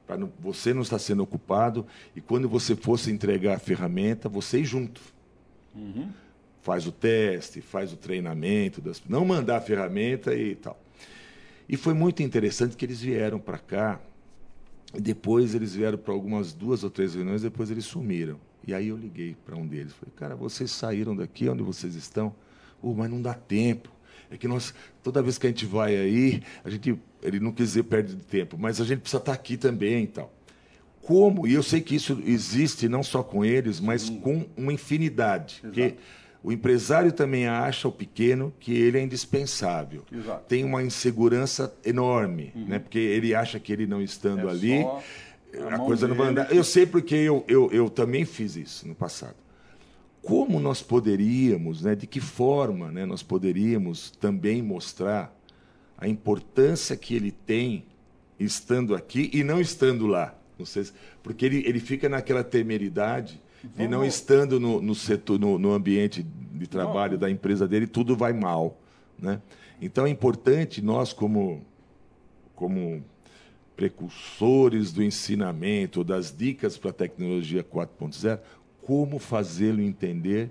[0.06, 1.86] para você não estar sendo ocupado,
[2.16, 5.02] e quando você fosse entregar a ferramenta, você ir junto.
[5.76, 6.10] Uhum.
[6.62, 9.02] Faz o teste, faz o treinamento, das...
[9.08, 10.80] não mandar a ferramenta e tal.
[11.69, 13.99] E foi muito interessante que eles vieram para cá,
[14.93, 18.39] depois eles vieram para algumas duas ou três reuniões, depois eles sumiram.
[18.65, 22.34] E aí eu liguei para um deles, falei, cara, vocês saíram daqui, onde vocês estão?
[22.82, 23.89] Oh, mas não dá tempo.
[24.30, 27.67] É que nós, toda vez que a gente vai aí, a gente, ele não quis
[27.69, 30.34] dizer perde tempo, mas a gente precisa estar tá aqui também e tal.
[31.01, 35.62] Como, e eu sei que isso existe não só com eles, mas com uma infinidade.
[35.63, 35.67] Exato.
[35.67, 35.95] Porque
[36.43, 40.04] o empresário também acha, o pequeno, que ele é indispensável.
[40.12, 40.45] Exato.
[40.47, 42.65] Tem uma insegurança enorme, uhum.
[42.65, 42.80] né?
[42.80, 46.54] porque ele acha que ele não estando é ali, a, a coisa não vai andar.
[46.54, 49.36] Eu sei porque eu, eu, eu também fiz isso no passado.
[50.21, 55.36] como nós poderíamos, né, de que forma né, nós poderíamos também mostrar
[55.97, 57.86] a importância que ele tem
[58.39, 60.36] estando aqui e não estando lá.
[60.58, 63.78] Não sei se, porque ele, ele fica naquela temeridade Vamos...
[63.78, 68.15] de não estando no, no setor, no, no, ambiente de trabalho da empresa dele, tudo
[68.15, 68.78] vai mal.
[69.17, 69.41] Né?
[69.82, 71.65] Então é importante nós, como,
[72.56, 73.04] como
[73.76, 78.39] precursores do ensinamento, das dicas para a tecnologia 4.0,
[78.82, 80.50] como fazê-lo entender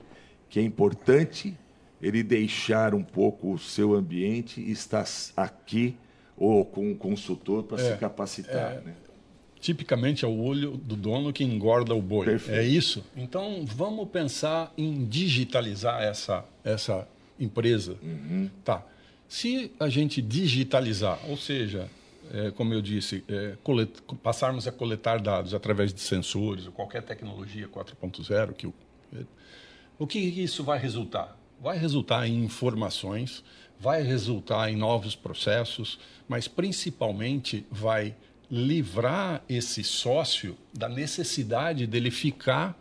[0.48, 1.56] que é importante
[2.00, 5.04] ele deixar um pouco o seu ambiente e estar
[5.36, 5.96] aqui
[6.36, 8.74] ou com um consultor para é, se capacitar.
[8.74, 8.94] É, né?
[9.60, 12.26] Tipicamente é o olho do dono que engorda o boi.
[12.26, 12.58] Perfeito.
[12.58, 13.04] É isso?
[13.16, 17.96] Então vamos pensar em digitalizar essa, essa empresa.
[18.02, 18.50] Uhum.
[18.64, 18.84] Tá.
[19.28, 21.90] Se a gente digitalizar, ou seja,
[22.32, 23.90] é, como eu disse, é, colet,
[24.22, 28.74] passarmos a coletar dados através de sensores ou qualquer tecnologia 4.0, que o,
[29.14, 29.24] é,
[29.98, 31.36] o que isso vai resultar?
[31.60, 33.42] Vai resultar em informações,
[33.78, 38.14] vai resultar em novos processos, mas principalmente vai
[38.50, 42.78] livrar esse sócio da necessidade dele ficar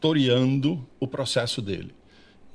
[0.00, 1.94] toreando o processo dele.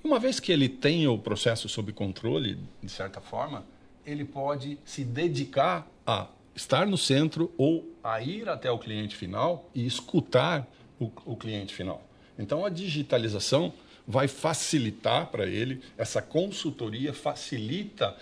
[0.04, 3.66] Uma vez que ele tenha o processo sob controle, de certa forma,
[4.06, 9.70] ele pode se dedicar a estar no centro ou a ir até o cliente final
[9.74, 10.68] e escutar
[11.00, 12.08] o, o cliente final.
[12.38, 13.74] Então, a digitalização
[14.08, 18.16] vai facilitar para ele, essa consultoria facilita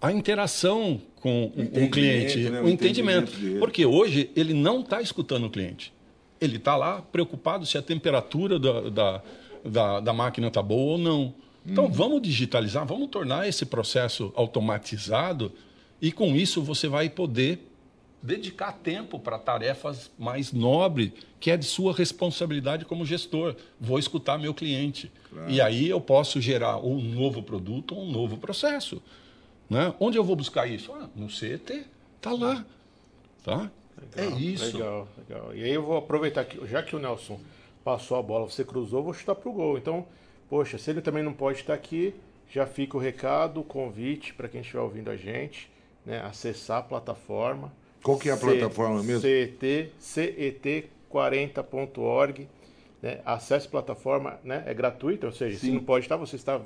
[0.00, 2.60] a interação com o, o cliente, né?
[2.60, 3.32] o, o entendimento.
[3.32, 5.92] entendimento porque hoje ele não está escutando o cliente.
[6.40, 9.22] Ele está lá preocupado se a temperatura da, da,
[9.64, 11.34] da, da máquina está boa ou não.
[11.66, 11.90] Então, hum.
[11.90, 15.52] vamos digitalizar, vamos tornar esse processo automatizado
[16.00, 17.66] e, com isso, você vai poder
[18.22, 23.54] dedicar tempo para tarefas mais nobres, que é de sua responsabilidade como gestor.
[23.80, 25.10] Vou escutar meu cliente.
[25.30, 25.50] Claro.
[25.50, 29.02] E aí eu posso gerar um novo produto ou um novo processo.
[29.68, 29.94] Né?
[30.00, 30.92] Onde eu vou buscar isso?
[30.92, 31.86] Ah, no CET.
[32.16, 32.64] Está lá.
[33.44, 33.70] Tá?
[34.16, 34.76] Legal, é isso.
[34.76, 35.54] Legal, legal.
[35.54, 37.38] E aí eu vou aproveitar que, já que o Nelson
[37.84, 39.78] passou a bola, você cruzou, vou chutar para o gol.
[39.78, 40.06] Então,
[40.48, 42.14] poxa, se ele também não pode estar aqui,
[42.50, 45.70] já fica o recado, o convite para quem estiver ouvindo a gente,
[46.04, 49.22] né, acessar a plataforma qual que é a plataforma mesmo?
[49.22, 52.48] CET, cet40.org.
[53.02, 53.20] Né?
[53.24, 54.64] Acesse a plataforma, né?
[54.66, 55.66] é gratuita, ou seja, Sim.
[55.66, 56.60] se não pode estar, você está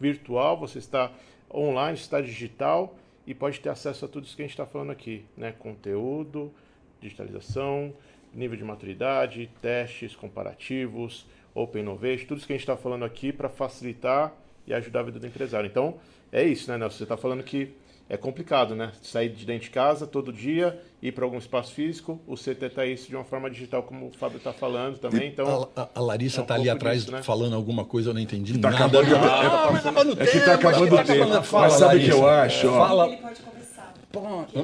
[0.00, 1.12] virtual, você está
[1.54, 4.90] online, está digital e pode ter acesso a tudo isso que a gente está falando
[4.90, 5.52] aqui, né?
[5.58, 6.52] Conteúdo,
[7.00, 7.92] digitalização,
[8.34, 13.32] nível de maturidade, testes comparativos, Open Innovation, tudo isso que a gente está falando aqui
[13.32, 14.34] para facilitar
[14.66, 15.66] e ajudar a vida do empresário.
[15.66, 15.98] Então,
[16.32, 16.98] é isso, né, Nelson?
[16.98, 17.72] Você está falando que
[18.08, 18.92] é complicado, né?
[19.02, 22.84] Sair de dentro de casa todo dia, ir para algum espaço físico, o CT está
[22.84, 25.28] isso de uma forma digital, como o Fábio está falando também.
[25.28, 27.22] Então, a, a, a Larissa está é um tá ali atrás disso, né?
[27.22, 29.00] falando alguma coisa, eu não entendi tá nada.
[29.00, 31.28] Acabando, ah, é, é que está acabando o tempo.
[31.28, 32.68] Mas, mas sabe o que eu acho?
[32.68, 33.06] Fala.
[33.06, 33.94] Ele pode conversar.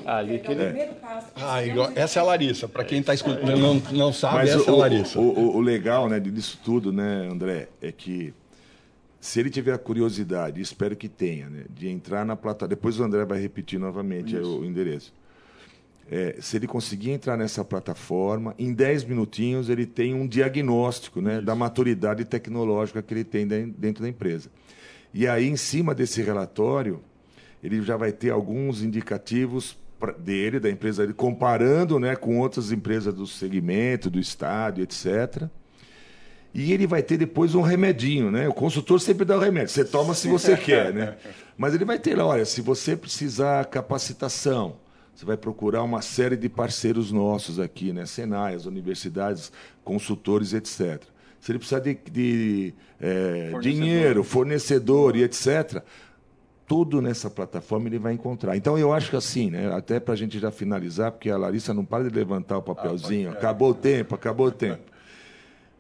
[0.05, 0.63] ali que ele...
[0.63, 0.91] É
[1.37, 2.69] ah, igual, essa é a Larissa.
[2.69, 5.19] Para quem está escutando não, não sabe, mas essa o, é a Larissa.
[5.19, 8.35] O, o, o legal né, disso tudo, né, André, é que
[9.21, 12.69] se ele tiver a curiosidade, espero que tenha, né, de entrar na plataforma.
[12.75, 15.13] Depois o André vai repetir novamente o endereço.
[16.11, 21.41] É, se ele conseguir entrar nessa plataforma, em 10 minutinhos ele tem um diagnóstico né,
[21.41, 24.51] da maturidade tecnológica que ele tem dentro da empresa.
[25.13, 27.01] E aí, em cima desse relatório,
[27.63, 29.79] ele já vai ter alguns indicativos
[30.19, 35.51] dele, da empresa dele, comparando né, com outras empresas do segmento, do estádio, etc
[36.53, 38.49] e ele vai ter depois um remedinho, né?
[38.49, 39.69] O consultor sempre dá o remédio.
[39.69, 41.17] Você toma se você quer, né?
[41.57, 44.77] Mas ele vai ter lá, olha, se você precisar capacitação,
[45.15, 48.05] você vai procurar uma série de parceiros nossos aqui, né?
[48.05, 49.53] Senai, as universidades,
[49.85, 51.03] consultores, etc.
[51.39, 55.83] Se ele precisar de, de é, dinheiro, fornecedor e etc.,
[56.67, 58.57] tudo nessa plataforma ele vai encontrar.
[58.57, 59.73] Então eu acho que assim, né?
[59.73, 63.31] Até para a gente já finalizar, porque a Larissa não para de levantar o papelzinho.
[63.31, 64.90] Ah, acabou o tempo, acabou o tempo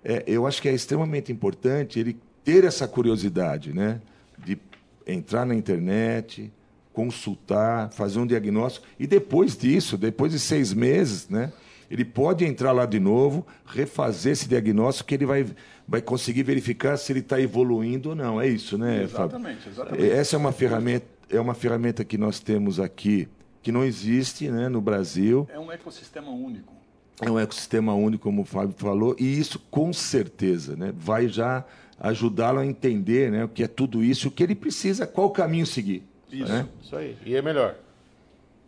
[0.05, 4.01] é, eu acho que é extremamente importante ele ter essa curiosidade, né?
[4.39, 4.59] De
[5.07, 6.51] entrar na internet,
[6.93, 11.53] consultar, fazer um diagnóstico e depois disso, depois de seis meses, né?
[11.91, 15.45] Ele pode entrar lá de novo, refazer esse diagnóstico que ele vai,
[15.89, 18.41] vai conseguir verificar se ele está evoluindo ou não.
[18.41, 19.73] É isso, né, exatamente, Fábio?
[19.73, 20.11] Exatamente.
[20.13, 23.29] Essa é uma ferramenta, é uma ferramenta que nós temos aqui
[23.61, 25.49] que não existe, né, no Brasil.
[25.53, 26.80] É um ecossistema único
[27.29, 31.65] é um ecossistema único, como o Fábio falou, e isso com certeza né, vai já
[31.99, 35.67] ajudá-lo a entender né, o que é tudo isso, o que ele precisa, qual caminho
[35.67, 36.03] seguir.
[36.31, 36.67] Isso, né?
[36.83, 37.17] isso aí.
[37.27, 37.77] E é melhor.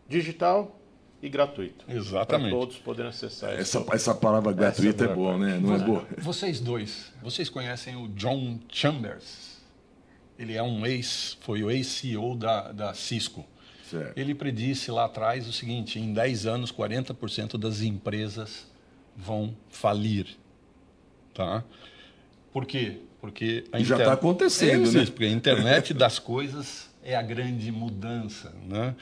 [0.09, 0.79] Digital,
[1.23, 1.85] e gratuito.
[1.89, 2.51] Exatamente.
[2.51, 3.87] Para todos poderem acessar essa, isso.
[3.93, 5.59] essa palavra gratuita essa é boa, né?
[5.59, 6.05] Não é boa?
[6.19, 9.53] Vocês dois, vocês conhecem o John Chambers?
[10.37, 13.47] Ele é um ex, foi o ex-CEO da, da Cisco.
[13.93, 14.17] Certo.
[14.17, 18.67] Ele predisse lá atrás o seguinte: em 10 anos, 40% das empresas
[19.15, 20.27] vão falir.
[21.35, 21.63] Tá?
[22.53, 23.01] Por quê?
[23.21, 25.07] Porque a E já tá acontecendo, é, né?
[25.07, 28.55] Porque a internet das coisas é a grande mudança.
[28.67, 28.95] Né?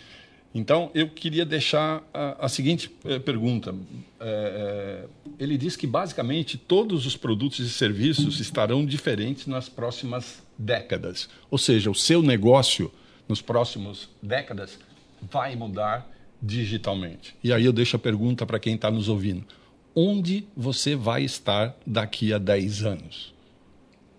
[0.55, 3.75] Então, eu queria deixar a, a seguinte eh, pergunta.
[4.19, 5.05] É,
[5.39, 11.29] ele diz que, basicamente, todos os produtos e serviços estarão diferentes nas próximas décadas.
[11.51, 12.93] Ou seja, o seu negócio,
[13.31, 14.77] nos próximos décadas,
[15.23, 16.11] vai mudar
[16.43, 17.37] digitalmente.
[17.45, 19.45] E aí eu deixo a pergunta para quem está nos ouvindo.
[19.95, 23.33] Onde você vai estar daqui a 10 anos?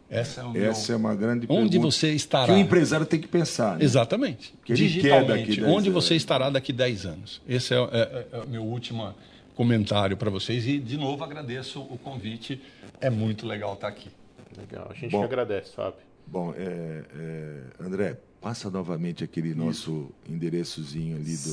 [0.09, 0.99] Essa é, o Essa é meu...
[1.07, 2.45] uma grande Onde pergunta você estará?
[2.47, 3.77] que o empresário tem que pensar.
[3.77, 3.83] Né?
[3.85, 4.53] Exatamente.
[4.65, 6.03] Que Digitalmente, daqui 10 onde anos.
[6.03, 7.41] você estará daqui 10 anos?
[7.47, 9.13] Esse é, é- é o meu último
[9.55, 10.67] comentário para vocês.
[10.67, 12.61] E, de novo, agradeço o convite.
[12.99, 14.09] É muito legal estar aqui.
[14.57, 14.87] Legal.
[14.89, 15.23] A gente Bom.
[15.23, 15.99] agradece, Fábio.
[16.31, 21.49] Bom, é, é, André, passa novamente aquele nosso endereçozinho ali do.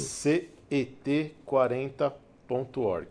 [0.71, 3.09] cet40.org.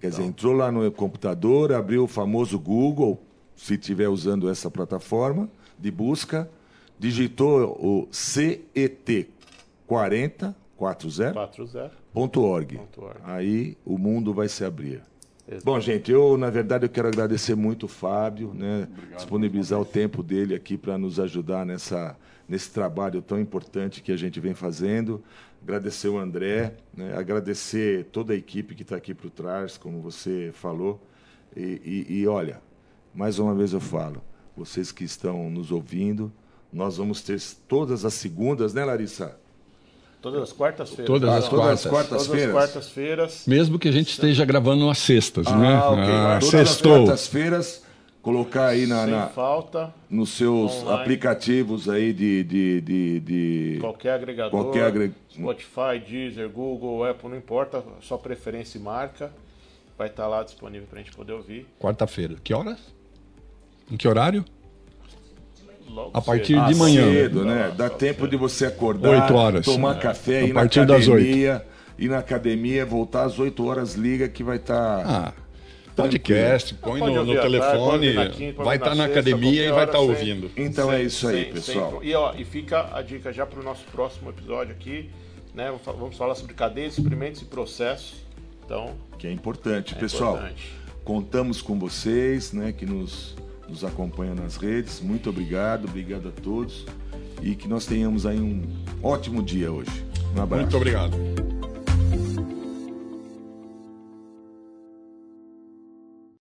[0.00, 3.20] Quer dizer, entrou lá no computador, abriu o famoso Google,
[3.56, 6.48] se estiver usando essa plataforma de busca,
[6.96, 9.26] digitou o CET40,
[9.84, 11.50] 40, 40.
[12.14, 12.80] .org.
[12.96, 13.20] org.
[13.24, 15.02] Aí o mundo vai se abrir.
[15.64, 18.86] Bom, gente, eu, na verdade, eu quero agradecer muito o Fábio, né?
[19.16, 24.16] disponibilizar o tempo dele aqui para nos ajudar nessa, nesse trabalho tão importante que a
[24.16, 25.22] gente vem fazendo.
[25.62, 27.16] Agradecer o André, né?
[27.16, 31.00] agradecer toda a equipe que está aqui por trás, como você falou.
[31.56, 32.60] E, e- e, olha,
[33.14, 34.22] mais uma vez eu falo,
[34.56, 36.30] vocês que estão nos ouvindo,
[36.70, 39.38] nós vamos ter todas as segundas, né, Larissa?
[40.20, 41.06] Todas as quartas-feiras.
[41.06, 42.08] Todas as Ah, Todas as quartas.
[42.10, 42.52] Todas as quartas-feiras?
[42.52, 43.44] quartas-feiras.
[43.46, 45.74] Mesmo que a gente esteja gravando às sextas, né?
[45.76, 46.02] Ah, ok.
[46.04, 46.92] Ah, Todas as sextou.
[47.04, 47.84] quartas-feiras,
[48.20, 49.94] colocar aí na, na- falta.
[50.10, 51.00] nos seus Online.
[51.02, 52.42] aplicativos aí de.
[52.44, 54.50] de, de, de- Qualquer agregador.
[54.50, 57.84] Qualquer agre- Spotify, Deezer, Google, Apple, não importa.
[58.00, 59.30] Sua preferência e marca.
[59.96, 61.66] Vai estar lá disponível para a gente poder ouvir.
[61.80, 62.36] Quarta-feira.
[62.42, 62.78] Que horas?
[63.90, 64.44] Em que horário?
[65.88, 66.66] Logo A partir cedo.
[66.66, 67.04] de manhã.
[67.12, 67.72] Cedo, né?
[67.76, 69.64] Dá tempo de você acordar, Oito horas.
[69.64, 70.00] tomar É.
[70.00, 71.12] café, A ir na partir das oito.
[71.22, 71.66] academia,
[71.98, 75.02] ir na academia, voltar às 8 horas, liga que vai estar.
[75.06, 75.32] Ah,
[75.96, 79.84] podcast, põe no, no tarde, telefone, na quinta, vai estar na sexta, academia e vai
[79.84, 80.50] estar hora, ouvindo.
[80.56, 81.98] Então é isso aí, sem- pessoal.
[82.00, 85.10] sem- e, ó, e fica a dica já para o nosso próximo episódio aqui.
[85.54, 85.72] Né?
[85.84, 88.22] Vamos falar sobre cadeias, experimentos e processos.
[88.64, 89.94] Então, Que é importante.
[89.94, 90.72] é Pessoal, importante.
[91.02, 92.70] contamos com vocês, né?
[92.70, 93.34] Que nos,
[93.68, 95.00] nos acompanham nas redes.
[95.00, 96.86] Muito obrigado, obrigado a todos.
[97.42, 98.62] E que nós tenhamos aí um
[99.02, 99.90] ótimo dia hoje.
[100.36, 100.62] Um abraço.
[100.62, 101.57] Muito obrigado.